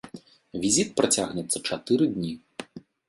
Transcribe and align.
Візіт 0.61 0.89
працягнецца 1.01 1.57
чатыры 1.67 2.09
дні. 2.15 2.33